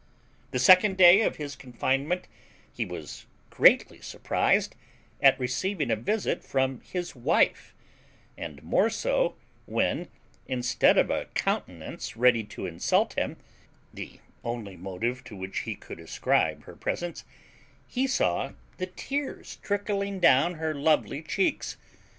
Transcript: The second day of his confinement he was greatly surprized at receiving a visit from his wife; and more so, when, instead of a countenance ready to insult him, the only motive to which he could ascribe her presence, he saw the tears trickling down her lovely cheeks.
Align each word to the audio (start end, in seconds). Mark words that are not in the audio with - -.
The 0.49 0.57
second 0.57 0.97
day 0.97 1.21
of 1.21 1.35
his 1.35 1.55
confinement 1.55 2.27
he 2.73 2.85
was 2.85 3.27
greatly 3.51 4.01
surprized 4.01 4.75
at 5.21 5.39
receiving 5.39 5.91
a 5.91 5.95
visit 5.95 6.43
from 6.43 6.81
his 6.81 7.15
wife; 7.15 7.75
and 8.35 8.63
more 8.63 8.89
so, 8.89 9.35
when, 9.67 10.07
instead 10.47 10.97
of 10.97 11.11
a 11.11 11.25
countenance 11.35 12.17
ready 12.17 12.43
to 12.45 12.65
insult 12.65 13.13
him, 13.13 13.37
the 13.93 14.19
only 14.43 14.75
motive 14.75 15.23
to 15.25 15.35
which 15.35 15.59
he 15.69 15.75
could 15.75 15.99
ascribe 15.99 16.63
her 16.63 16.75
presence, 16.75 17.23
he 17.85 18.07
saw 18.07 18.53
the 18.77 18.87
tears 18.87 19.59
trickling 19.61 20.19
down 20.19 20.55
her 20.55 20.73
lovely 20.73 21.21
cheeks. 21.21 21.77